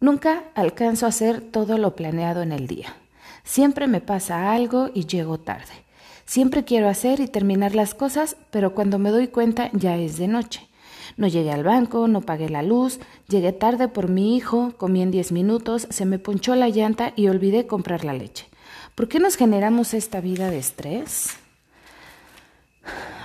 Nunca 0.00 0.44
alcanzo 0.54 1.04
a 1.04 1.10
hacer 1.10 1.42
todo 1.42 1.76
lo 1.76 1.94
planeado 1.94 2.40
en 2.40 2.52
el 2.52 2.66
día. 2.66 2.96
Siempre 3.44 3.86
me 3.86 4.00
pasa 4.00 4.52
algo 4.52 4.88
y 4.94 5.06
llego 5.06 5.38
tarde. 5.38 5.84
Siempre 6.24 6.64
quiero 6.64 6.88
hacer 6.88 7.20
y 7.20 7.28
terminar 7.28 7.74
las 7.74 7.94
cosas, 7.94 8.36
pero 8.50 8.74
cuando 8.74 8.98
me 8.98 9.10
doy 9.10 9.28
cuenta 9.28 9.68
ya 9.72 9.96
es 9.96 10.16
de 10.16 10.28
noche. 10.28 10.66
No 11.16 11.26
llegué 11.26 11.50
al 11.52 11.64
banco, 11.64 12.08
no 12.08 12.22
pagué 12.22 12.48
la 12.48 12.62
luz, 12.62 12.98
llegué 13.28 13.52
tarde 13.52 13.88
por 13.88 14.08
mi 14.08 14.36
hijo, 14.36 14.72
comí 14.78 15.02
en 15.02 15.10
diez 15.10 15.32
minutos, 15.32 15.86
se 15.90 16.06
me 16.06 16.18
ponchó 16.18 16.54
la 16.54 16.68
llanta 16.68 17.12
y 17.14 17.28
olvidé 17.28 17.66
comprar 17.66 18.04
la 18.04 18.14
leche. 18.14 18.46
¿Por 18.94 19.08
qué 19.08 19.18
nos 19.18 19.36
generamos 19.36 19.92
esta 19.92 20.20
vida 20.20 20.50
de 20.50 20.58
estrés? 20.58 21.36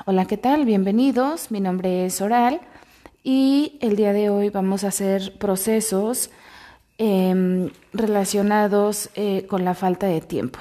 Hola, 0.06 0.26
¿qué 0.26 0.38
tal? 0.38 0.66
Bienvenidos. 0.66 1.52
Mi 1.52 1.62
nombre 1.62 2.06
es 2.06 2.20
Oral 2.22 2.60
y 3.24 3.78
el 3.82 3.96
día 3.96 4.14
de 4.14 4.30
hoy 4.30 4.50
vamos 4.50 4.84
a 4.84 4.90
hacer 4.90 5.38
procesos 5.38 6.32
Em, 6.98 7.72
relacionados 7.92 9.10
eh, 9.16 9.46
con 9.50 9.66
la 9.66 9.74
falta 9.74 10.08
de 10.08 10.22
tiempo. 10.22 10.60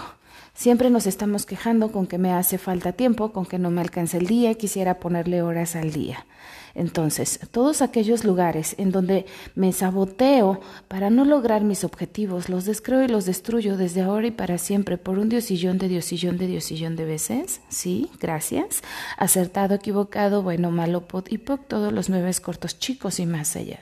Siempre 0.52 0.91
nos 0.91 1.07
estamos 1.07 1.47
quejando 1.47 1.93
con 1.93 2.09
que 2.09 2.19
me 2.19 2.33
hace 2.33 2.59
falta 2.59 2.93
tiempo, 2.93 3.30
con 3.30 3.47
que 3.47 3.60
no 3.60 3.70
me 3.70 3.80
alcanza 3.80 4.16
el 4.16 4.27
día, 4.27 4.55
quisiera 4.55 4.98
ponerle 4.98 5.43
horas 5.43 5.77
al 5.77 5.93
día. 5.93 6.27
Entonces, 6.74 7.41
todos 7.51 7.83
aquellos 7.83 8.24
lugares 8.24 8.74
en 8.78 8.91
donde 8.91 9.27
me 9.55 9.73
saboteo 9.73 10.60
para 10.88 11.10
no 11.10 11.24
lograr 11.24 11.62
mis 11.65 11.84
objetivos, 11.84 12.48
los 12.48 12.65
descreo 12.65 13.02
y 13.02 13.09
los 13.09 13.27
destruyo 13.27 13.77
desde 13.77 14.02
ahora 14.02 14.28
y 14.28 14.30
para 14.30 14.59
siempre 14.59 14.98
por 14.98 15.18
un 15.18 15.29
diosillón 15.29 15.79
de 15.79 15.88
diosillón 15.88 16.38
de 16.38 16.46
diosillón 16.46 16.96
de 16.96 17.05
veces. 17.05 17.60
Sí, 17.68 18.10
gracias. 18.20 18.82
Acertado, 19.18 19.74
equivocado, 19.74 20.42
bueno, 20.42 20.70
malo, 20.70 21.02
pot 21.02 21.30
y 21.30 21.38
poc, 21.38 21.66
todos 21.68 21.92
los 21.92 22.09
nueve 22.09 22.24
cortos 22.42 22.79
chicos 22.79 23.20
y 23.20 23.27
más 23.27 23.56
allá. 23.56 23.74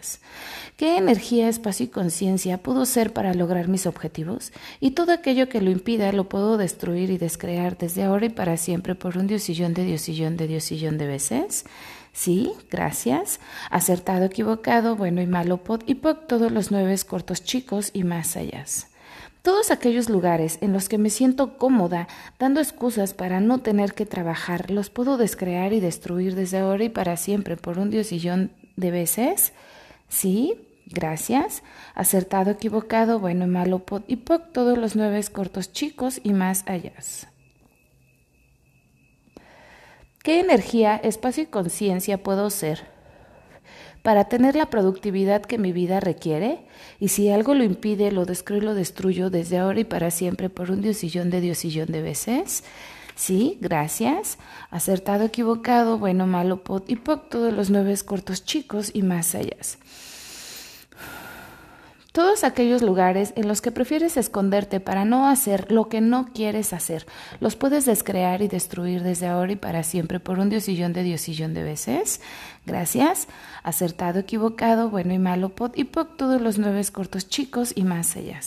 ¿Qué 0.76 0.96
energía, 0.96 1.48
espacio 1.48 1.86
y 1.86 1.88
conciencia 1.88 2.58
pudo 2.58 2.86
ser 2.86 3.12
para 3.12 3.34
lograr 3.34 3.68
mis 3.68 3.86
objetivos? 3.86 4.52
Y 4.80 4.92
todo 4.92 5.12
aquello 5.12 5.48
que 5.48 5.60
lo 5.60 5.70
impida 5.70 6.10
lo 6.12 6.28
puedo 6.28 6.56
destruir 6.56 7.10
y 7.10 7.18
descrear 7.18 7.76
desde 7.78 8.04
ahora 8.04 8.26
y 8.26 8.30
para 8.30 8.56
siempre 8.56 8.94
por 8.94 9.18
un 9.18 9.26
diosillón 9.26 9.74
de 9.74 9.84
diosillón 9.84 10.36
de 10.36 10.48
diosillón 10.48 10.98
de 10.98 11.06
veces. 11.06 11.64
Sí, 12.12 12.52
gracias. 12.70 13.40
Acertado, 13.70 14.26
equivocado, 14.26 14.96
bueno 14.96 15.22
y 15.22 15.26
malo, 15.26 15.58
pod 15.58 15.82
y 15.86 15.94
poc, 15.94 16.26
todos 16.26 16.52
los 16.52 16.70
nueve 16.70 16.94
cortos 17.06 17.42
chicos 17.42 17.90
y 17.94 18.04
más 18.04 18.36
allá. 18.36 18.64
Todos 19.42 19.72
aquellos 19.72 20.08
lugares 20.08 20.58
en 20.60 20.72
los 20.72 20.88
que 20.88 20.98
me 20.98 21.10
siento 21.10 21.58
cómoda, 21.58 22.06
dando 22.38 22.60
excusas 22.60 23.12
para 23.12 23.40
no 23.40 23.58
tener 23.58 23.92
que 23.92 24.06
trabajar, 24.06 24.70
los 24.70 24.88
puedo 24.88 25.16
descrear 25.16 25.72
y 25.72 25.80
destruir 25.80 26.36
desde 26.36 26.58
ahora 26.58 26.84
y 26.84 26.90
para 26.90 27.16
siempre 27.16 27.56
por 27.56 27.78
un 27.78 27.90
diosillón 27.90 28.52
de 28.76 28.90
veces. 28.92 29.52
Sí, 30.08 30.54
gracias. 30.86 31.64
Acertado, 31.94 32.52
equivocado, 32.52 33.18
bueno 33.18 33.46
y 33.46 33.48
malo, 33.48 33.80
pod 33.80 34.02
y 34.06 34.16
poc, 34.16 34.52
todos 34.52 34.78
los 34.78 34.94
nueve 34.94 35.24
cortos 35.32 35.72
chicos 35.72 36.20
y 36.22 36.34
más 36.34 36.62
allá. 36.68 36.92
¿Qué 40.22 40.38
energía, 40.38 40.94
espacio 41.02 41.42
y 41.42 41.46
conciencia 41.46 42.22
puedo 42.22 42.48
ser 42.50 42.86
para 44.02 44.28
tener 44.28 44.54
la 44.54 44.70
productividad 44.70 45.42
que 45.42 45.58
mi 45.58 45.72
vida 45.72 45.98
requiere? 45.98 46.60
Y 47.00 47.08
si 47.08 47.28
algo 47.28 47.54
lo 47.54 47.64
impide, 47.64 48.12
lo 48.12 48.22
y 48.22 48.60
lo 48.60 48.74
destruyo 48.74 49.30
desde 49.30 49.58
ahora 49.58 49.80
y 49.80 49.84
para 49.84 50.12
siempre 50.12 50.48
por 50.48 50.70
un 50.70 50.80
diosillón 50.80 51.30
de 51.30 51.40
diosillón 51.40 51.90
de 51.90 52.02
veces. 52.02 52.62
Sí, 53.16 53.58
gracias. 53.60 54.38
Acertado, 54.70 55.24
equivocado, 55.24 55.98
bueno, 55.98 56.28
malo, 56.28 56.62
pot 56.62 56.88
y 56.88 56.94
poc, 56.94 57.28
todos 57.28 57.52
los 57.52 57.70
nueve 57.70 57.92
cortos 58.04 58.44
chicos 58.44 58.92
y 58.94 59.02
más 59.02 59.34
allá. 59.34 59.56
Todos 62.12 62.44
aquellos 62.44 62.82
lugares 62.82 63.32
en 63.36 63.48
los 63.48 63.62
que 63.62 63.72
prefieres 63.72 64.18
esconderte 64.18 64.80
para 64.80 65.06
no 65.06 65.28
hacer 65.28 65.72
lo 65.72 65.88
que 65.88 66.02
no 66.02 66.26
quieres 66.34 66.74
hacer, 66.74 67.06
los 67.40 67.56
puedes 67.56 67.86
descrear 67.86 68.42
y 68.42 68.48
destruir 68.48 69.02
desde 69.02 69.28
ahora 69.28 69.52
y 69.52 69.56
para 69.56 69.82
siempre 69.82 70.20
por 70.20 70.38
un 70.38 70.50
diosillón 70.50 70.92
de 70.92 71.04
diosillón 71.04 71.54
de 71.54 71.62
veces. 71.62 72.20
Gracias. 72.66 73.28
Acertado, 73.62 74.18
equivocado, 74.18 74.90
bueno 74.90 75.14
y 75.14 75.18
malo, 75.18 75.54
pot 75.54 75.78
y 75.78 75.84
poc, 75.84 76.18
todos 76.18 76.40
los 76.42 76.58
nueve 76.58 76.82
cortos 76.92 77.30
chicos 77.30 77.72
y 77.74 77.84
más 77.84 78.14
allá. 78.14 78.40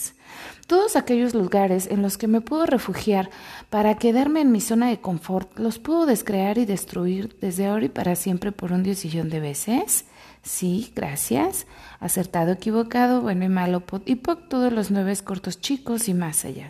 Todos 0.68 0.94
aquellos 0.94 1.34
lugares 1.34 1.88
en 1.90 2.02
los 2.02 2.18
que 2.18 2.28
me 2.28 2.40
puedo 2.40 2.66
refugiar 2.66 3.30
para 3.68 3.96
quedarme 3.96 4.42
en 4.42 4.52
mi 4.52 4.60
zona 4.60 4.88
de 4.88 5.00
confort, 5.00 5.58
los 5.58 5.78
puedo 5.80 6.06
descrear 6.06 6.58
y 6.58 6.66
destruir 6.66 7.36
desde 7.40 7.66
ahora 7.66 7.86
y 7.86 7.88
para 7.88 8.14
siempre 8.14 8.52
por 8.52 8.72
un 8.72 8.84
diosillón 8.84 9.28
de 9.28 9.40
veces. 9.40 10.04
Sí, 10.46 10.92
gracias. 10.94 11.66
Acertado, 11.98 12.52
equivocado, 12.52 13.20
bueno 13.20 13.44
y 13.44 13.48
malo, 13.48 13.82
y 14.04 14.14
poc, 14.14 14.48
todos 14.48 14.72
los 14.72 14.92
nueve 14.92 15.12
cortos 15.24 15.60
chicos 15.60 16.08
y 16.08 16.14
más 16.14 16.44
allá. 16.44 16.68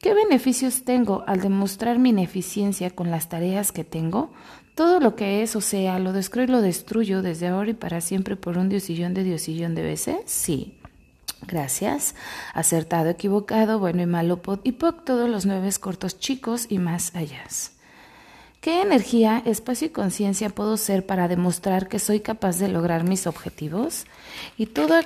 ¿Qué 0.00 0.14
beneficios 0.14 0.84
tengo 0.84 1.22
al 1.26 1.42
demostrar 1.42 1.98
mi 1.98 2.08
ineficiencia 2.08 2.88
con 2.88 3.10
las 3.10 3.28
tareas 3.28 3.72
que 3.72 3.84
tengo? 3.84 4.32
Todo 4.74 5.00
lo 5.00 5.16
que 5.16 5.42
es 5.42 5.54
o 5.54 5.60
sea, 5.60 5.98
lo 5.98 6.14
descreo 6.14 6.44
y 6.44 6.48
lo 6.48 6.62
destruyo 6.62 7.20
desde 7.20 7.48
ahora 7.48 7.70
y 7.70 7.74
para 7.74 8.00
siempre 8.00 8.36
por 8.36 8.56
un 8.56 8.70
diosillón 8.70 9.12
de 9.12 9.24
diosillón 9.24 9.74
de 9.74 9.82
veces. 9.82 10.16
Sí. 10.24 10.78
Gracias. 11.46 12.14
Acertado, 12.54 13.10
equivocado, 13.10 13.78
bueno 13.78 14.00
y 14.00 14.06
malo, 14.06 14.40
y 14.64 14.72
poc, 14.72 15.04
todos 15.04 15.28
los 15.28 15.44
nueve 15.44 15.68
cortos 15.78 16.18
chicos 16.18 16.66
y 16.70 16.78
más 16.78 17.14
allá. 17.14 17.44
¿Qué 18.60 18.82
energía, 18.82 19.42
espacio 19.46 19.86
y 19.86 19.90
conciencia 19.90 20.50
puedo 20.50 20.76
ser 20.76 21.06
para 21.06 21.28
demostrar 21.28 21.88
que 21.88 21.98
soy 21.98 22.20
capaz 22.20 22.58
de 22.58 22.68
lograr 22.68 23.04
mis 23.04 23.26
objetivos? 23.26 24.04
Y 24.58 24.66
todo 24.66 25.00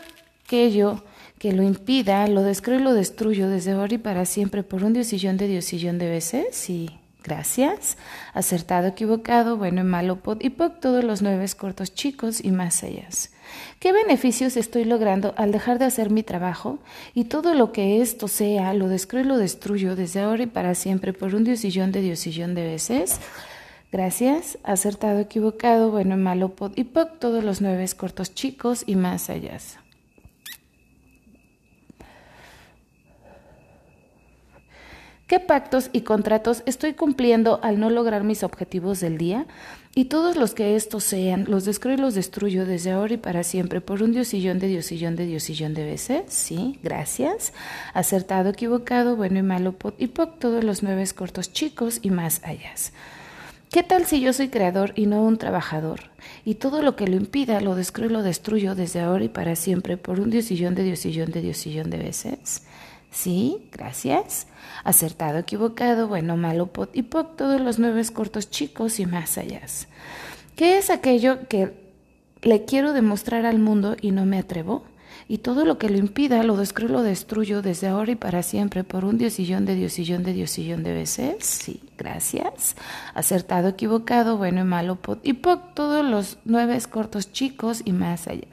aquello 0.45 1.05
que 1.39 1.53
lo 1.53 1.63
impida, 1.63 2.27
lo 2.27 2.43
descreo 2.43 2.81
y 2.81 2.83
lo 2.83 2.95
destruyo 2.95 3.49
desde 3.49 3.71
ahora 3.71 3.95
y 3.95 3.99
para 3.99 4.25
siempre 4.25 4.65
por 4.65 4.83
un 4.83 4.93
diosillón 4.93 5.37
de 5.37 5.47
diosillón 5.47 5.99
de 5.99 6.09
veces. 6.09 6.47
Sí, 6.51 6.91
gracias. 7.25 7.97
Acertado, 8.35 8.87
equivocado, 8.87 9.57
bueno 9.57 9.81
y 9.81 9.85
malo, 9.85 10.17
pod 10.17 10.41
y 10.41 10.51
poc, 10.51 10.79
todos 10.79 11.03
los 11.03 11.23
nueve 11.23 11.47
cortos 11.57 11.95
chicos 11.95 12.45
y 12.45 12.53
más 12.53 12.85
allá. 12.85 13.09
¿Qué 13.79 13.93
beneficios 13.93 14.57
estoy 14.57 14.85
logrando 14.85 15.35
al 15.37 15.53
dejar 15.53 15.79
de 15.79 15.87
hacer 15.87 16.11
mi 16.11 16.23
trabajo? 16.23 16.79
Y 17.15 17.25
todo 17.25 17.55
lo 17.55 17.73
que 17.73 18.01
esto 18.01 18.29
sea, 18.29 18.75
lo 18.75 18.89
descreo 18.89 19.23
y 19.23 19.27
lo 19.27 19.39
destruyo 19.39 19.97
desde 19.97 20.21
ahora 20.21 20.45
y 20.45 20.47
para 20.47 20.75
siempre 20.75 21.12
por 21.12 21.35
un 21.35 21.45
diosillón 21.45 21.91
de 21.91 22.01
diosillón 22.01 22.55
de 22.55 22.65
veces. 22.65 23.21
Gracias, 23.93 24.59
acertado, 24.65 25.21
equivocado, 25.21 25.91
bueno, 25.91 26.17
malo, 26.17 26.51
pod 26.51 26.73
y 26.77 26.85
poc, 26.85 27.19
todos 27.19 27.45
los 27.45 27.61
nueve 27.61 27.87
cortos 27.97 28.35
chicos 28.35 28.85
y 28.87 28.97
más 28.97 29.31
allá. 29.31 29.59
¿Qué 35.27 35.41
pactos 35.41 35.89
y 35.93 36.03
contratos 36.03 36.62
estoy 36.67 36.93
cumpliendo 36.93 37.59
al 37.62 37.81
no 37.81 37.89
lograr 37.89 38.25
mis 38.25 38.43
objetivos 38.43 39.01
del 39.01 39.17
día? 39.17 39.47
Y 39.95 40.07
todos 40.07 40.37
los 40.37 40.53
que 40.53 40.77
estos 40.77 41.03
sean, 41.03 41.47
los 41.49 41.65
descreo 41.65 41.95
y 41.95 41.97
los 41.97 42.15
destruyo 42.15 42.67
desde 42.67 42.91
ahora 42.91 43.15
y 43.15 43.17
para 43.17 43.43
siempre 43.43 43.81
por 43.81 44.03
un 44.03 44.12
diosillón 44.12 44.59
de 44.59 44.67
diosillón 44.67 45.17
de 45.17 45.25
diosillón 45.25 45.73
de 45.73 45.85
veces. 45.87 46.25
Sí, 46.29 46.79
gracias. 46.83 47.55
Acertado, 47.95 48.51
equivocado, 48.51 49.17
bueno 49.17 49.39
y 49.39 49.43
malo, 49.43 49.75
y 49.97 50.09
poc, 50.09 50.39
todos 50.39 50.62
los 50.62 50.83
nueve 50.83 51.05
cortos 51.15 51.53
chicos 51.55 52.01
y 52.03 52.11
más 52.11 52.43
allá. 52.45 52.75
¿Qué 53.71 53.83
tal 53.83 54.05
si 54.05 54.21
yo 54.21 54.35
soy 54.35 54.49
creador 54.49 54.93
y 54.95 55.06
no 55.06 55.23
un 55.23 55.39
trabajador? 55.39 56.11
Y 56.45 56.56
todo 56.56 56.83
lo 56.83 56.97
que 56.97 57.06
lo 57.06 57.17
impida 57.17 57.62
lo 57.62 57.75
descreo 57.75 58.11
y 58.11 58.12
lo 58.12 58.23
destruyo 58.23 58.75
desde 58.75 59.01
ahora 59.01 59.25
y 59.25 59.29
para 59.29 59.56
siempre 59.56 59.97
por 59.97 60.21
un 60.21 60.29
diosillón 60.29 60.75
de 60.75 60.83
diosillón 60.83 61.31
de 61.31 61.41
diosillón 61.41 61.89
de 61.89 61.97
veces. 61.97 62.62
Sí, 63.15 63.69
gracias. 63.71 64.49
Acertado, 64.83 65.39
equivocado, 65.39 66.09
bueno, 66.09 66.37
malo, 66.37 66.67
pot 66.67 66.91
y 66.97 67.03
poc, 67.03 67.37
todos 67.37 67.61
los 67.61 67.79
nueve 67.79 68.03
cortos 68.13 68.51
chicos 68.51 68.99
y 68.99 69.07
más 69.07 69.39
allá. 69.39 69.63
¿Qué 70.57 70.79
es 70.79 70.91
aquello 70.91 71.47
que 71.49 71.73
le 72.43 72.65
quiero 72.65 72.93
demostrar 72.93 73.47
al 73.47 73.61
mundo 73.61 73.97
y 74.01 74.11
no 74.11 74.27
me 74.27 74.39
atrevo? 74.39 74.83
y 75.29 75.38
todo 75.38 75.65
lo 75.65 75.79
que 75.79 75.88
lo 75.88 75.97
impida 75.97 76.43
lo 76.43 76.56
descreo 76.56 76.88
y 76.88 76.93
lo 76.93 77.03
destruyo 77.03 77.62
desde 77.62 77.87
ahora 77.87 78.12
y 78.12 78.17
para 78.17 78.43
siempre 78.43 78.85
por 78.85 79.05
un 79.05 79.17
diosillón 79.17 79.65
de 79.65 79.75
diosillón 79.75 80.23
de 80.23 80.35
diosillón 80.35 80.83
de 80.83 80.93
veces. 80.93 81.37
Sí, 81.47 81.81
gracias. 81.97 82.77
Acertado, 83.15 83.69
equivocado, 83.69 84.37
bueno 84.37 84.61
y 84.61 84.65
malo, 84.65 84.97
pot 84.97 85.21
y 85.23 85.35
poc, 85.35 85.73
todos 85.75 86.05
los 86.05 86.38
nueve 86.44 86.79
cortos 86.91 87.33
chicos 87.33 87.81
y 87.85 87.93
más 87.93 88.27
allá. 88.27 88.49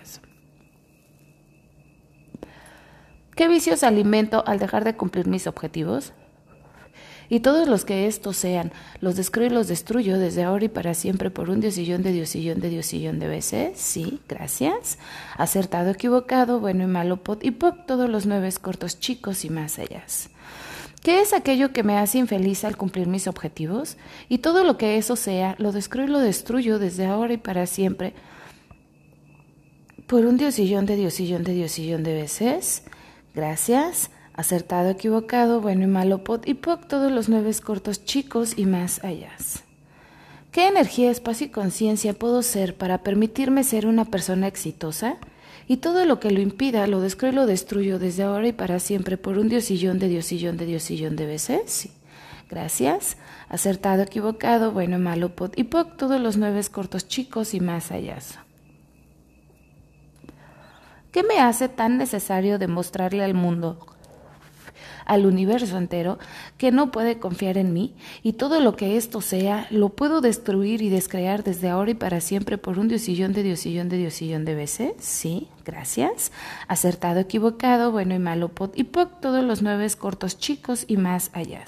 ¿Qué 3.41 3.47
vicios 3.47 3.81
alimento 3.81 4.43
al 4.45 4.59
dejar 4.59 4.83
de 4.83 4.95
cumplir 4.95 5.25
mis 5.25 5.47
objetivos? 5.47 6.13
Y 7.27 7.39
todos 7.39 7.67
los 7.67 7.85
que 7.85 8.05
estos 8.05 8.37
sean, 8.37 8.71
los 8.99 9.15
descreo 9.15 9.47
y 9.47 9.49
los 9.49 9.67
destruyo 9.67 10.19
desde 10.19 10.43
ahora 10.43 10.65
y 10.65 10.69
para 10.69 10.93
siempre 10.93 11.31
por 11.31 11.49
un 11.49 11.59
diosillón 11.59 12.03
de 12.03 12.11
diosillón 12.11 12.59
de 12.59 12.69
diosillón 12.69 13.17
de 13.17 13.27
veces. 13.27 13.79
Sí, 13.79 14.19
gracias. 14.29 14.99
Acertado, 15.37 15.89
equivocado, 15.89 16.59
bueno 16.59 16.83
y 16.83 16.85
malo, 16.85 17.17
pot 17.23 17.43
y 17.43 17.49
poc, 17.49 17.87
todos 17.87 18.07
los 18.07 18.27
nueve 18.27 18.53
cortos 18.61 18.99
chicos 18.99 19.43
y 19.43 19.49
más 19.49 19.79
allá. 19.79 20.03
¿Qué 21.01 21.21
es 21.21 21.33
aquello 21.33 21.73
que 21.73 21.81
me 21.81 21.97
hace 21.97 22.19
infeliz 22.19 22.63
al 22.63 22.77
cumplir 22.77 23.07
mis 23.07 23.25
objetivos? 23.25 23.97
Y 24.29 24.37
todo 24.37 24.63
lo 24.63 24.77
que 24.77 24.97
eso 24.97 25.15
sea, 25.15 25.55
lo 25.57 25.71
descreo 25.71 26.05
y 26.05 26.09
lo 26.09 26.19
destruyo 26.19 26.77
desde 26.77 27.07
ahora 27.07 27.33
y 27.33 27.37
para 27.37 27.65
siempre 27.65 28.13
por 30.05 30.27
un 30.27 30.37
diosillón 30.37 30.85
de 30.85 30.95
diosillón 30.95 31.43
de 31.43 31.53
diosillón 31.55 32.03
de 32.03 32.13
veces. 32.13 32.83
Gracias. 33.33 34.11
Acertado, 34.33 34.89
equivocado, 34.89 35.61
bueno 35.61 35.83
y 35.83 35.87
malo, 35.87 36.23
pot 36.23 36.47
y 36.47 36.53
poc, 36.53 36.87
todos 36.87 37.11
los 37.11 37.27
nueve 37.29 37.51
cortos 37.63 38.05
chicos 38.05 38.57
y 38.57 38.65
más 38.65 39.03
allá. 39.03 39.29
¿Qué 40.51 40.67
energía, 40.67 41.11
espacio 41.11 41.47
y 41.47 41.49
conciencia 41.49 42.13
puedo 42.13 42.41
ser 42.41 42.75
para 42.75 43.03
permitirme 43.03 43.63
ser 43.63 43.87
una 43.87 44.05
persona 44.05 44.47
exitosa? 44.47 45.17
Y 45.67 45.77
todo 45.77 46.05
lo 46.05 46.19
que 46.19 46.31
lo 46.31 46.41
impida 46.41 46.87
lo 46.87 46.99
descreo 46.99 47.31
y 47.31 47.35
lo 47.35 47.45
destruyo 47.45 47.99
desde 47.99 48.23
ahora 48.23 48.47
y 48.47 48.51
para 48.51 48.79
siempre 48.79 49.17
por 49.17 49.37
un 49.37 49.47
diosillón 49.47 49.99
de 49.99 50.09
diosillón 50.09 50.57
de 50.57 50.65
diosillón 50.65 51.15
de 51.15 51.25
veces. 51.25 51.89
Gracias. 52.49 53.15
Acertado, 53.47 54.03
equivocado, 54.03 54.71
bueno, 54.71 54.99
malo, 54.99 55.35
pot 55.35 55.57
y 55.57 55.63
poc, 55.63 55.95
todos 55.95 56.19
los 56.19 56.35
nueve 56.35 56.61
cortos 56.69 57.07
chicos 57.07 57.53
y 57.53 57.61
más 57.61 57.91
allá. 57.91 58.17
¿Qué 61.11 61.23
me 61.23 61.39
hace 61.39 61.67
tan 61.67 61.97
necesario 61.97 62.57
demostrarle 62.57 63.21
al 63.23 63.33
mundo, 63.33 63.85
al 65.05 65.25
universo 65.25 65.77
entero, 65.77 66.19
que 66.57 66.71
no 66.71 66.89
puede 66.91 67.19
confiar 67.19 67.57
en 67.57 67.73
mí 67.73 67.93
y 68.23 68.33
todo 68.33 68.61
lo 68.61 68.77
que 68.77 68.95
esto 68.95 69.19
sea 69.19 69.67
lo 69.71 69.89
puedo 69.89 70.21
destruir 70.21 70.81
y 70.81 70.89
descrear 70.89 71.43
desde 71.43 71.69
ahora 71.69 71.91
y 71.91 71.95
para 71.95 72.21
siempre 72.21 72.57
por 72.57 72.79
un 72.79 72.87
diosillón 72.87 73.33
de 73.33 73.43
diosillón 73.43 73.89
de 73.89 73.97
diosillón 73.97 74.45
de 74.45 74.55
veces? 74.55 74.93
Sí, 74.99 75.49
gracias. 75.65 76.31
Acertado, 76.69 77.19
equivocado, 77.19 77.91
bueno 77.91 78.15
y 78.15 78.19
malo, 78.19 78.47
pot 78.47 78.71
y 78.77 78.85
poc, 78.85 79.19
todos 79.19 79.43
los 79.43 79.61
nueve 79.61 79.85
cortos 79.99 80.37
chicos 80.37 80.85
y 80.87 80.95
más 80.95 81.29
allá. 81.33 81.65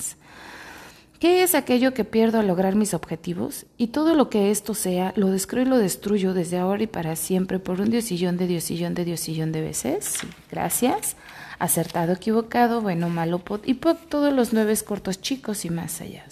¿Qué 1.23 1.41
es 1.41 1.55
aquello 1.55 1.93
que 1.93 2.03
pierdo 2.03 2.39
al 2.39 2.47
lograr 2.47 2.75
mis 2.75 2.93
objetivos? 2.93 3.65
Y 3.77 3.87
todo 3.87 4.13
lo 4.13 4.29
que 4.29 4.51
esto 4.51 4.73
sea, 4.73 5.13
lo 5.15 5.29
descreo 5.29 5.63
y 5.63 5.69
lo 5.69 5.77
destruyo 5.77 6.33
desde 6.33 6.57
ahora 6.57 6.83
y 6.83 6.87
para 6.87 7.15
siempre 7.15 7.59
por 7.59 7.79
un 7.79 7.89
diosillón 7.89 8.35
de 8.35 8.45
diosillón 8.45 8.93
de 8.93 9.05
diosillón 9.05 9.53
de 9.53 9.61
veces. 9.61 10.17
Gracias. 10.51 11.15
Acertado, 11.59 12.11
equivocado, 12.11 12.81
bueno, 12.81 13.07
malo, 13.07 13.41
y 13.63 13.75
poc, 13.75 13.97
todos 14.09 14.33
los 14.33 14.51
nueve 14.51 14.75
cortos 14.85 15.21
chicos 15.21 15.63
y 15.63 15.69
más 15.69 16.01
allá. 16.01 16.25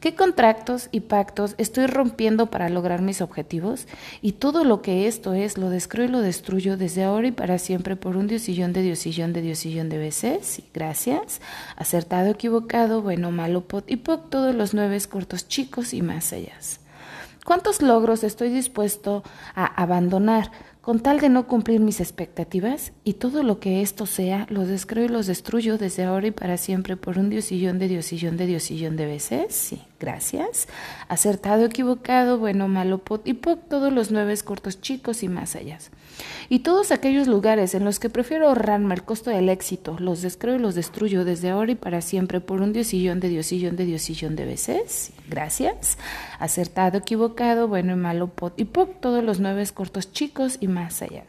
¿Qué 0.00 0.14
contratos 0.14 0.88
y 0.92 1.00
pactos 1.00 1.54
estoy 1.58 1.86
rompiendo 1.86 2.46
para 2.46 2.68
lograr 2.68 3.02
mis 3.02 3.20
objetivos? 3.20 3.86
Y 4.20 4.32
todo 4.32 4.64
lo 4.64 4.82
que 4.82 5.06
esto 5.06 5.34
es, 5.34 5.56
lo 5.56 5.70
descreo 5.70 6.06
y 6.06 6.08
lo 6.08 6.20
destruyo 6.20 6.76
desde 6.76 7.04
ahora 7.04 7.28
y 7.28 7.32
para 7.32 7.58
siempre 7.58 7.96
por 7.96 8.16
un 8.16 8.26
diosillón 8.26 8.72
de 8.72 8.82
diosillón 8.82 9.32
de 9.32 9.42
diosillón 9.42 9.88
de 9.88 9.98
veces. 9.98 10.62
gracias. 10.74 11.40
Acertado, 11.76 12.30
equivocado, 12.30 13.02
bueno, 13.02 13.30
malo, 13.30 13.62
pot 13.62 13.90
y 13.90 13.96
poc, 13.96 14.28
todos 14.28 14.54
los 14.54 14.74
nueve 14.74 14.96
cortos 15.08 15.48
chicos 15.48 15.94
y 15.94 16.02
más 16.02 16.32
allá. 16.32 16.54
¿Cuántos 17.44 17.80
logros 17.80 18.24
estoy 18.24 18.50
dispuesto 18.50 19.22
a 19.54 19.66
abandonar 19.66 20.50
con 20.86 21.00
tal 21.00 21.18
de 21.18 21.28
no 21.28 21.48
cumplir 21.48 21.80
mis 21.80 21.98
expectativas, 21.98 22.92
y 23.02 23.14
todo 23.14 23.42
lo 23.42 23.58
que 23.58 23.82
esto 23.82 24.06
sea, 24.06 24.46
lo 24.50 24.64
descreo 24.64 25.06
y 25.06 25.08
los 25.08 25.26
destruyo 25.26 25.78
desde 25.78 26.04
ahora 26.04 26.28
y 26.28 26.30
para 26.30 26.58
siempre 26.58 26.96
por 26.96 27.18
un 27.18 27.28
diosillón 27.28 27.80
de 27.80 27.88
diosillón 27.88 28.36
de 28.36 28.46
diosillón 28.46 28.94
de 28.94 29.06
veces. 29.06 29.52
Sí, 29.52 29.82
gracias. 29.98 30.68
Acertado, 31.08 31.64
equivocado, 31.64 32.38
bueno, 32.38 32.68
malo, 32.68 32.98
pot 32.98 33.26
y 33.26 33.34
poc, 33.34 33.68
todos 33.68 33.92
los 33.92 34.10
nueve 34.10 34.36
cortos 34.44 34.80
chicos 34.80 35.22
y 35.22 35.28
más 35.28 35.56
allá. 35.56 35.78
Y 36.48 36.60
todos 36.60 36.92
aquellos 36.92 37.26
lugares 37.26 37.74
en 37.74 37.84
los 37.84 37.98
que 37.98 38.08
prefiero 38.08 38.48
ahorrarme 38.48 38.94
el 38.94 39.02
costo 39.02 39.30
del 39.30 39.48
éxito, 39.48 39.96
los 39.98 40.22
descreo 40.22 40.56
y 40.56 40.58
los 40.58 40.74
destruyo 40.74 41.24
desde 41.24 41.50
ahora 41.50 41.72
y 41.72 41.74
para 41.74 42.00
siempre 42.00 42.40
por 42.40 42.62
un 42.62 42.72
diosillón 42.72 43.20
de 43.20 43.28
diosillón 43.28 43.76
de 43.76 43.84
diosillón 43.84 44.36
de 44.36 44.44
veces. 44.44 45.12
Gracias. 45.28 45.98
Acertado, 46.38 46.98
equivocado, 46.98 47.68
bueno 47.68 47.92
y 47.92 47.96
malo, 47.96 48.28
pot 48.28 48.58
y 48.58 48.64
poc, 48.64 49.00
todos 49.00 49.24
los 49.24 49.40
nueve 49.40 49.66
cortos 49.74 50.12
chicos 50.12 50.58
y 50.60 50.68
más 50.68 51.02
allá. 51.02 51.24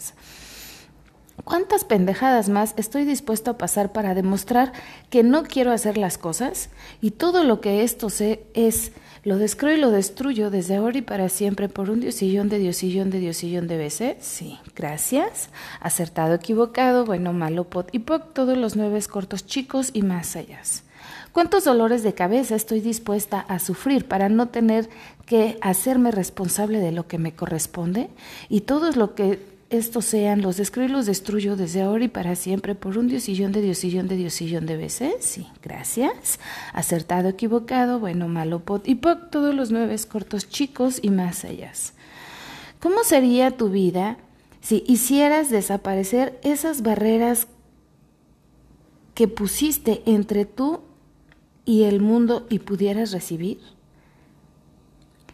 ¿Cuántas 1.44 1.86
pendejadas 1.86 2.50
más 2.50 2.74
estoy 2.78 3.06
dispuesto 3.06 3.52
a 3.52 3.58
pasar 3.58 3.92
para 3.92 4.14
demostrar 4.14 4.74
que 5.10 5.24
no 5.24 5.44
quiero 5.44 5.72
hacer 5.72 5.98
las 5.98 6.18
cosas? 6.18 6.70
Y 7.00 7.12
todo 7.12 7.44
lo 7.44 7.62
que 7.62 7.84
esto 7.84 8.10
sé 8.10 8.44
es, 8.54 8.92
lo 9.24 9.38
descreo 9.38 9.78
y 9.78 9.80
lo 9.80 9.92
destruyo 9.92 10.50
desde 10.50 10.76
ahora 10.76 10.98
y 10.98 11.02
para 11.02 11.30
siempre 11.30 11.70
por 11.70 11.90
un 11.90 12.00
diosillón 12.02 12.50
de 12.50 12.60
diosillón 12.60 13.10
de 13.12 13.20
diosillón 13.20 13.68
de 13.68 13.78
veces. 13.78 14.18
Sí, 14.20 14.58
gracias. 14.76 15.50
Acertado, 15.80 16.34
equivocado, 16.34 17.06
bueno, 17.06 17.34
malo, 17.34 17.66
pot 17.66 17.90
y 17.94 18.00
poc, 18.00 18.34
todos 18.34 18.58
los 18.58 18.76
nueve 18.76 19.00
cortos 19.10 19.46
chicos 19.46 19.92
y 19.94 20.02
más 20.02 20.36
allá. 20.36 20.62
¿Cuántos 21.32 21.66
dolores 21.66 22.04
de 22.04 22.14
cabeza 22.14 22.56
estoy 22.56 22.82
dispuesta 22.82 23.40
a 23.40 23.60
sufrir 23.60 24.08
para 24.08 24.28
no 24.28 24.48
tener 24.48 24.90
que 25.26 25.58
hacerme 25.62 26.12
responsable 26.12 26.80
de 26.80 26.92
lo 26.92 27.08
que 27.08 27.20
me 27.20 27.36
corresponde? 27.36 28.10
Y 28.50 28.62
todo 28.62 28.92
lo 28.92 29.14
que 29.14 29.57
estos 29.70 30.06
sean, 30.06 30.42
los 30.42 30.56
descreo 30.56 30.86
y 30.86 30.90
los 30.90 31.06
destruyo 31.06 31.58
desde 31.58 31.82
ahora 31.82 32.06
y 32.06 32.08
para 32.08 32.36
siempre 32.36 32.74
por 32.74 32.98
un 32.98 33.08
diosillón 33.08 33.52
de 33.52 33.62
diosillón 33.62 34.08
de 34.08 34.16
diosillón 34.16 34.66
de 34.66 34.78
veces. 34.78 35.16
Sí, 35.20 35.48
gracias. 35.62 36.40
Acertado, 36.74 37.28
equivocado, 37.28 38.00
bueno, 38.00 38.30
malo, 38.30 38.60
pot 38.60 38.88
y 38.88 38.96
poc, 38.96 39.30
todos 39.30 39.54
los 39.54 39.72
nueve 39.72 39.98
cortos 40.10 40.48
chicos 40.48 41.00
y 41.02 41.10
más 41.10 41.44
allá. 41.44 41.74
¿Cómo 42.80 43.04
sería 43.04 43.52
tu 43.52 43.70
vida 43.70 44.18
si 44.62 44.84
hicieras 44.88 45.50
desaparecer 45.50 46.40
esas 46.44 46.82
barreras 46.82 47.48
que 49.16 49.28
pusiste 49.28 50.02
entre 50.06 50.46
tú 50.46 50.82
y 51.66 51.84
el 51.84 52.00
mundo 52.00 52.48
y 52.50 52.60
pudieras 52.60 53.12
recibir? 53.12 53.60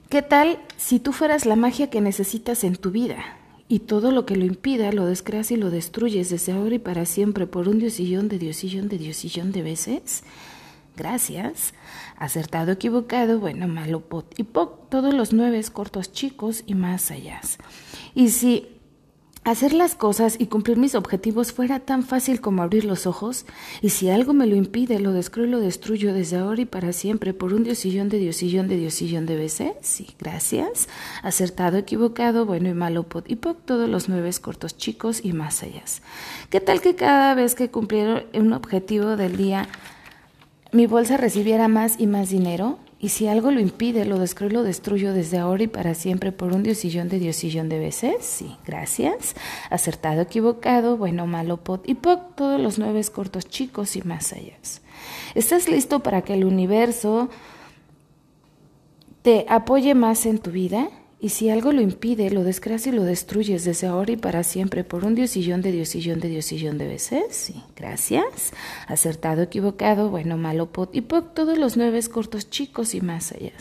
¿Qué 0.09 0.23
tal 0.23 0.59
si 0.77 0.99
tú 0.99 1.11
fueras 1.11 1.45
la 1.45 1.55
magia 1.55 1.91
que 1.91 2.01
necesitas 2.01 2.63
en 2.63 2.75
tu 2.75 2.89
vida? 2.89 3.42
Y 3.73 3.79
todo 3.79 4.11
lo 4.11 4.27
que 4.27 4.35
lo 4.35 4.45
impida 4.45 4.91
lo 4.91 5.07
descreas 5.07 5.49
y 5.49 5.55
lo 5.55 5.71
destruyes 5.71 6.29
desde 6.29 6.51
ahora 6.51 6.75
y 6.75 6.77
para 6.77 7.07
siempre 7.07 7.47
por 7.47 7.67
un 7.67 7.79
diosillón 7.79 8.29
de 8.29 8.37
diosillón 8.37 8.87
de 8.87 8.99
diosillón 8.99 9.51
de 9.51 9.63
veces. 9.63 10.21
Gracias. 10.95 11.73
Acertado, 12.15 12.71
equivocado, 12.71 13.39
bueno, 13.39 13.67
malo, 13.67 14.01
pot 14.01 14.31
y 14.37 14.43
poc, 14.43 14.89
todos 14.89 15.11
los 15.15 15.33
nueve 15.33 15.59
cortos 15.73 16.11
chicos 16.11 16.63
y 16.67 16.75
más 16.75 17.09
allá. 17.09 17.41
Y 18.13 18.29
si 18.29 18.67
hacer 19.43 19.73
las 19.73 19.95
cosas 19.95 20.35
y 20.39 20.47
cumplir 20.47 20.77
mis 20.77 20.95
objetivos 20.95 21.51
fuera 21.51 21.79
tan 21.79 22.03
fácil 22.03 22.41
como 22.41 22.63
abrir 22.63 22.85
los 22.85 23.05
ojos, 23.05 23.45
y 23.81 23.89
si 23.89 24.09
algo 24.09 24.33
me 24.33 24.47
lo 24.47 24.55
impide, 24.55 24.99
lo 24.99 25.11
descreo 25.11 25.45
y 25.45 25.49
lo 25.49 25.59
destruyo 25.59 26.13
desde 26.13 26.37
ahora 26.37 26.61
y 26.61 26.65
para 26.65 26.93
siempre 26.93 27.33
por 27.33 27.53
un 27.53 27.63
diosillón 27.63 28.09
de 28.09 28.19
diosillón 28.19 28.67
de 28.67 28.77
diosillón 28.77 29.25
de 29.25 29.35
veces. 29.35 29.73
Sí, 29.81 30.07
gracias. 30.19 30.87
Acertado, 31.21 31.77
equivocado, 31.77 32.45
bueno 32.45 32.69
y 32.69 32.73
malo, 32.73 33.03
pot 33.03 33.29
y 33.29 33.35
poc, 33.35 33.57
todos 33.65 33.89
los 33.89 34.09
nueve 34.09 34.31
cortos 34.41 34.77
chicos 34.77 35.23
y 35.23 35.33
más 35.33 35.61
allá. 35.61 35.83
¿Qué 36.49 36.61
tal 36.61 36.81
que 36.81 36.95
cada 36.95 37.35
vez 37.35 37.55
que 37.55 37.69
cumpliera 37.69 38.23
un 38.33 38.53
objetivo 38.53 39.17
del 39.17 39.35
día, 39.35 39.67
mi 40.71 40.87
bolsa 40.87 41.17
recibiera 41.17 41.67
más 41.67 41.99
y 41.99 42.07
más 42.07 42.29
dinero? 42.29 42.79
Y 43.03 43.09
si 43.09 43.27
algo 43.27 43.51
lo 43.51 43.59
impide, 43.59 44.05
lo 44.05 44.17
descreo 44.17 44.49
y 44.49 44.53
lo 44.53 44.63
destruyo 44.63 45.11
desde 45.13 45.37
ahora 45.37 45.63
y 45.63 45.67
para 45.67 45.93
siempre 45.93 46.31
por 46.31 46.53
un 46.53 46.63
diosillón 46.63 47.09
de 47.09 47.19
diosillón 47.19 47.67
de 47.67 47.77
veces. 47.77 48.15
Sí, 48.21 48.55
gracias. 48.65 49.35
Acertado, 49.69 50.21
equivocado, 50.21 50.95
bueno, 50.95 51.27
malo, 51.27 51.57
pot 51.57 51.83
y 51.85 51.95
poc, 51.95 52.33
todos 52.35 52.61
los 52.61 52.79
nueve 52.79 53.03
cortos 53.13 53.45
chicos 53.49 53.97
y 53.97 54.03
más 54.03 54.31
allá. 54.31 54.53
¿Estás 55.35 55.67
listo 55.67 55.99
para 55.99 56.21
que 56.21 56.33
el 56.33 56.45
universo 56.45 57.27
te 59.21 59.45
apoye 59.49 59.95
más 59.95 60.25
en 60.25 60.39
tu 60.39 60.51
vida? 60.51 60.87
Y 61.23 61.29
si 61.29 61.49
algo 61.49 61.71
lo 61.71 61.79
impide, 61.79 62.29
lo 62.31 62.43
descreas 62.43 62.85
y 62.85 62.91
lo 62.91 63.05
destruyes 63.05 63.63
desde 63.63 63.87
ahora 63.87 64.11
y 64.11 64.17
para 64.17 64.43
siempre 64.43 64.83
por 64.83 65.05
un 65.05 65.15
diosillón 65.15 65.61
de 65.61 65.71
diosillón 65.71 66.19
de 66.19 66.27
diosillón 66.27 66.77
de 66.77 66.85
veces. 66.85 67.53
Gracias. 67.77 68.51
Acertado, 68.89 69.41
equivocado, 69.41 70.09
bueno, 70.09 70.35
malo, 70.35 70.73
pot 70.73 70.93
y 70.93 70.99
poc, 70.99 71.33
todos 71.33 71.57
los 71.57 71.77
nueve 71.77 72.01
cortos 72.11 72.49
chicos 72.49 72.93
y 72.93 72.99
más 72.99 73.31
allá. 73.31 73.53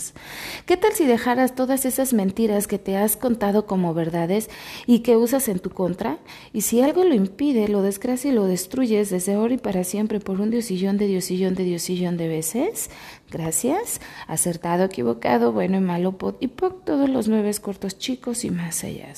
¿Qué 0.66 0.76
tal 0.76 0.92
si 0.92 1.07
dejaras 1.07 1.54
todas 1.54 1.85
esas 1.85 2.12
mentiras 2.12 2.66
que 2.66 2.81
te 2.81 2.97
has 2.97 3.16
contado 3.16 3.64
como 3.66 3.95
verdades 3.95 4.50
y 4.88 5.00
que 5.00 5.16
usas 5.16 5.47
en 5.47 5.61
tu 5.61 5.71
contra? 5.71 6.19
Y 6.52 6.62
si 6.62 6.81
algo 6.81 7.04
lo 7.04 7.14
impide, 7.14 7.69
lo 7.69 7.83
descreas 7.83 8.25
y 8.25 8.33
lo 8.33 8.47
destruyes 8.47 9.09
desde 9.11 9.35
ahora 9.35 9.54
y 9.54 9.59
para 9.59 9.85
siempre 9.85 10.19
por 10.19 10.40
un 10.40 10.50
diosillón 10.50 10.99
de 10.99 11.07
diosillón 11.07 11.54
de 11.54 11.62
diosillón 11.62 12.16
de 12.16 12.26
veces. 12.26 12.90
Gracias. 13.31 14.00
Acertado, 14.26 14.85
equivocado, 14.85 15.52
bueno 15.52 15.78
y 15.78 15.81
malo, 15.81 16.19
pot 16.19 16.37
y 16.42 16.49
poc, 16.49 16.85
todos 16.85 17.09
los 17.09 17.28
nueve 17.28 17.51
cortos 17.61 17.99
chicos 17.99 18.44
y 18.44 18.50
más 18.50 18.85
allá. 18.85 19.12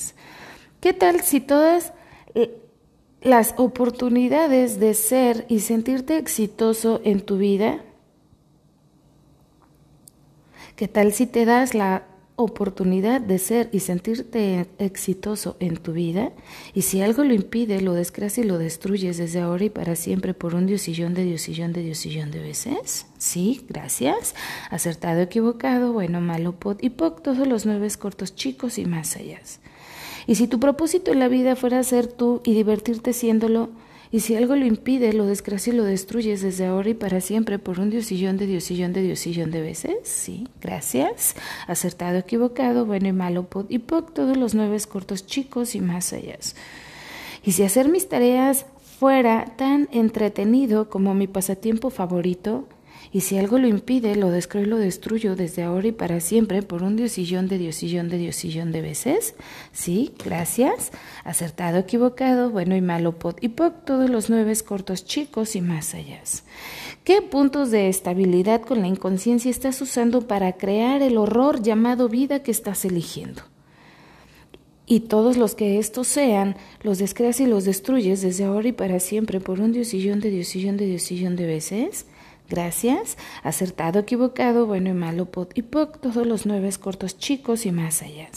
¿Qué 0.79 0.93
tal 0.93 1.21
si 1.21 1.39
todas 1.39 1.93
las 3.21 3.55
oportunidades 3.57 4.79
de 4.79 4.93
ser 4.93 5.45
y 5.49 5.61
sentirte 5.61 6.17
exitoso 6.17 7.01
en 7.03 7.21
tu 7.21 7.37
vida? 7.37 7.81
¿Qué 10.75 10.87
tal 10.87 11.13
si 11.13 11.25
te 11.25 11.45
das 11.45 11.73
la 11.73 12.03
oportunidad 12.35 13.21
de 13.21 13.39
ser 13.39 13.69
y 13.71 13.79
sentirte 13.79 14.67
exitoso 14.77 15.55
en 15.59 15.77
tu 15.77 15.93
vida, 15.93 16.33
y 16.73 16.81
si 16.81 17.01
algo 17.01 17.23
lo 17.23 17.33
impide, 17.33 17.81
lo 17.81 17.93
descreas 17.93 18.37
y 18.37 18.43
lo 18.43 18.57
destruyes 18.57 19.17
desde 19.17 19.39
ahora 19.39 19.65
y 19.65 19.69
para 19.69 19.95
siempre 19.95 20.33
por 20.33 20.55
un 20.55 20.65
diosillón 20.65 21.13
de 21.13 21.23
diosillón 21.23 21.71
de 21.71 21.83
diosillón 21.83 22.31
de 22.31 22.39
veces. 22.39 23.05
Sí, 23.17 23.65
gracias. 23.69 24.35
Acertado, 24.69 25.21
equivocado, 25.21 25.93
bueno, 25.93 26.19
malo, 26.19 26.53
pot 26.53 26.83
y 26.83 26.89
poc, 26.89 27.21
todos 27.21 27.47
los 27.47 27.65
nueve 27.65 27.87
cortos 27.97 28.35
chicos 28.35 28.77
y 28.77 28.85
más 28.85 29.15
allá. 29.15 29.39
Y 30.27 30.35
si 30.35 30.47
tu 30.47 30.59
propósito 30.59 31.11
en 31.11 31.19
la 31.19 31.27
vida 31.27 31.55
fuera 31.55 31.83
ser 31.83 32.07
tú 32.07 32.41
y 32.43 32.53
divertirte 32.53 33.13
siéndolo, 33.13 33.69
y 34.11 34.19
si 34.19 34.35
algo 34.35 34.55
lo 34.55 34.65
impide, 34.65 35.13
lo 35.13 35.25
desgracia 35.25 35.73
y 35.73 35.75
lo 35.75 35.83
destruyes 35.83 36.41
desde 36.41 36.65
ahora 36.65 36.89
y 36.89 36.93
para 36.93 37.21
siempre 37.21 37.59
por 37.59 37.79
un 37.79 37.89
diosillón 37.89 38.37
de 38.37 38.45
diosillón 38.45 38.93
de 38.93 39.01
diosillón 39.01 39.51
de 39.51 39.61
veces. 39.61 39.95
Sí, 40.03 40.47
gracias. 40.61 41.35
Acertado, 41.67 42.17
equivocado, 42.17 42.85
bueno 42.85 43.07
y 43.07 43.13
malo, 43.13 43.47
y 43.69 43.79
poc, 43.79 44.13
todos 44.13 44.37
los 44.37 44.53
nueve 44.53 44.77
cortos 44.87 45.25
chicos 45.25 45.75
y 45.75 45.81
más 45.81 46.11
allá. 46.13 46.25
Y 47.43 47.51
si 47.51 47.63
hacer 47.63 47.89
mis 47.89 48.09
tareas 48.09 48.65
fuera 48.99 49.45
tan 49.57 49.87
entretenido 49.91 50.89
como 50.89 51.13
mi 51.13 51.27
pasatiempo 51.27 51.89
favorito, 51.89 52.67
y 53.15 53.21
si 53.21 53.37
algo 53.37 53.59
lo 53.59 53.69
impide, 53.69 54.17
lo 54.17 54.29
descreo 54.29 54.63
y 54.63 54.65
lo 54.65 54.77
destruyo 54.77 55.37
desde 55.37 55.63
ahora 55.63 55.87
y 55.87 55.93
para 55.93 56.19
siempre 56.19 56.61
por 56.61 56.83
un 56.83 56.97
diosillón 56.97 57.47
de 57.47 57.57
diosillón 57.57 58.09
de 58.09 58.17
diosillón 58.17 58.73
de 58.73 58.81
veces. 58.81 59.35
Sí, 59.71 60.11
gracias. 60.21 60.91
Acertado, 61.23 61.77
equivocado, 61.77 62.49
bueno 62.49 62.75
y 62.75 62.81
malo, 62.81 63.17
pot 63.17 63.41
y 63.41 63.47
todos 63.47 64.09
los 64.09 64.29
nueve 64.29 64.53
cortos 64.67 65.05
chicos 65.05 65.55
y 65.55 65.61
más 65.61 65.93
allá. 65.93 66.19
¿Qué 67.05 67.21
puntos 67.21 67.71
de 67.71 67.87
estabilidad 67.87 68.63
con 68.63 68.81
la 68.81 68.87
inconsciencia 68.87 69.49
estás 69.49 69.81
usando 69.81 70.27
para 70.27 70.51
crear 70.51 71.01
el 71.01 71.17
horror 71.17 71.61
llamado 71.61 72.09
vida 72.09 72.43
que 72.43 72.51
estás 72.51 72.83
eligiendo? 72.83 73.43
Y 74.87 74.99
todos 74.99 75.37
los 75.37 75.55
que 75.55 75.79
estos 75.79 76.07
sean, 76.07 76.57
los 76.81 76.97
descreas 76.97 77.39
y 77.39 77.45
los 77.45 77.63
destruyes 77.63 78.21
desde 78.21 78.43
ahora 78.43 78.67
y 78.67 78.73
para 78.73 78.99
siempre 78.99 79.39
por 79.39 79.61
un 79.61 79.71
diosillón 79.71 80.19
de 80.19 80.31
diosillón 80.31 80.75
de 80.75 80.87
diosillón 80.87 81.37
de 81.37 81.45
veces. 81.45 82.07
Gracias. 82.49 83.17
Acertado, 83.43 83.99
equivocado, 83.99 84.65
bueno 84.65 84.89
y 84.89 84.93
malo, 84.93 85.25
pot 85.25 85.57
y 85.57 85.63
poc, 85.63 85.99
todos 85.99 86.27
los 86.27 86.45
nueve 86.45 86.69
cortos 86.79 87.17
chicos 87.17 87.65
y 87.65 87.71
más 87.71 88.01
allá. 88.01 88.29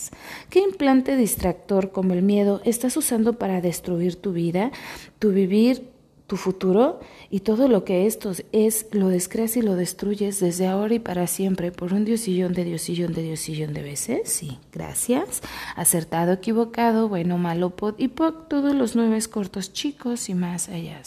¿Qué 0.50 0.60
implante 0.60 1.16
distractor 1.16 1.92
como 1.92 2.14
el 2.14 2.22
miedo 2.22 2.60
estás 2.64 2.96
usando 2.96 3.34
para 3.34 3.60
destruir 3.60 4.16
tu 4.16 4.32
vida, 4.32 4.70
tu 5.18 5.30
vivir, 5.30 5.90
tu 6.26 6.36
futuro? 6.36 7.00
Y 7.30 7.40
todo 7.40 7.68
lo 7.68 7.84
que 7.84 8.06
esto 8.06 8.32
es, 8.52 8.86
lo 8.92 9.08
descreas 9.08 9.56
y 9.56 9.62
lo 9.62 9.76
destruyes 9.76 10.40
desde 10.40 10.66
ahora 10.66 10.94
y 10.94 10.98
para 10.98 11.26
siempre 11.26 11.72
por 11.72 11.92
un 11.92 12.04
diosillón 12.04 12.54
de 12.54 12.64
diosillón 12.64 13.12
de 13.12 13.22
diosillón 13.22 13.74
de 13.74 13.82
veces. 13.82 14.28
Sí, 14.30 14.58
gracias. 14.72 15.42
Acertado, 15.76 16.32
equivocado, 16.32 17.08
bueno, 17.08 17.36
malo, 17.36 17.70
pot 17.70 18.00
y 18.00 18.08
poc, 18.08 18.48
todos 18.48 18.74
los 18.74 18.96
nueve 18.96 19.18
cortos 19.30 19.72
chicos 19.72 20.28
y 20.28 20.34
más 20.34 20.68
allá 20.68 21.02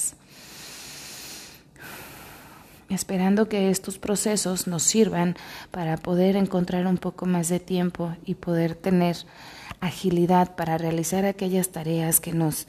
esperando 2.94 3.48
que 3.50 3.70
estos 3.70 3.98
procesos 3.98 4.68
nos 4.68 4.84
sirvan 4.84 5.36
para 5.72 5.98
poder 5.98 6.36
encontrar 6.36 6.88
un 6.88 6.98
poco 6.98 7.26
más 7.26 7.50
de 7.50 7.60
tiempo 7.60 8.16
y 8.26 8.36
poder 8.36 8.76
tener 8.76 9.18
agilidad 9.80 10.56
para 10.56 10.78
realizar 10.78 11.26
aquellas 11.26 11.70
tareas 11.70 12.20
que 12.20 12.34
nos 12.34 12.68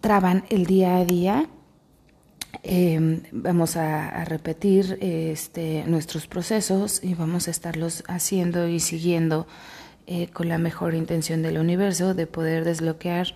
traban 0.00 0.44
el 0.50 0.66
día 0.66 0.96
a 0.96 1.04
día. 1.04 1.48
Em, 2.62 3.22
vamos 3.32 3.76
a, 3.76 4.24
repetir 4.24 4.98
este, 5.00 5.84
nuestros 5.86 6.26
procesos 6.26 7.02
y 7.04 7.14
vamos 7.14 7.48
a 7.48 7.50
estarlos 7.50 8.02
haciendo 8.08 8.66
y 8.66 8.80
siguiendo 8.80 9.46
eh, 10.06 10.28
con 10.28 10.48
la 10.48 10.58
mejor 10.58 10.94
intención 10.94 11.42
del 11.42 11.58
universo 11.58 12.14
de 12.14 12.26
poder 12.26 12.64
desbloquear 12.64 13.34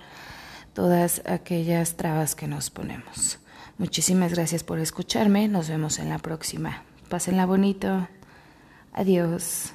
todas 0.72 1.22
aquellas 1.26 1.96
trabas 1.96 2.34
que 2.34 2.46
nos 2.46 2.70
ponemos. 2.70 3.38
Muchísimas 3.80 4.34
gracias 4.34 4.62
por 4.62 4.78
escucharme. 4.78 5.48
Nos 5.48 5.70
vemos 5.70 5.98
en 6.00 6.10
la 6.10 6.18
próxima. 6.18 6.82
Pásenla 7.08 7.46
bonito. 7.46 8.06
Adiós. 8.92 9.72